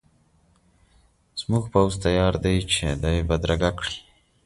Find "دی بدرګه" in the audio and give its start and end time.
3.03-3.69